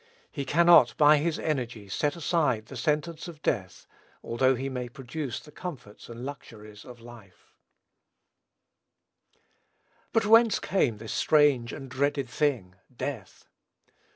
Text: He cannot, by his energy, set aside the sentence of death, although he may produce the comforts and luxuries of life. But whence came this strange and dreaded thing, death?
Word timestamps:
He 0.31 0.45
cannot, 0.45 0.97
by 0.97 1.17
his 1.17 1.37
energy, 1.37 1.87
set 1.87 2.15
aside 2.15 2.65
the 2.65 2.75
sentence 2.75 3.27
of 3.27 3.43
death, 3.43 3.85
although 4.23 4.55
he 4.55 4.67
may 4.67 4.89
produce 4.89 5.39
the 5.39 5.51
comforts 5.51 6.09
and 6.09 6.25
luxuries 6.25 6.83
of 6.85 7.01
life. 7.01 7.53
But 10.11 10.25
whence 10.25 10.57
came 10.57 10.97
this 10.97 11.13
strange 11.13 11.71
and 11.71 11.87
dreaded 11.87 12.27
thing, 12.27 12.73
death? 12.91 13.45